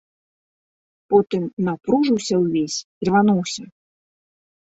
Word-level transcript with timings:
Потым 1.11 1.43
напружыўся 1.67 2.35
ўвесь, 2.43 2.79
ірвануўся. 3.05 3.63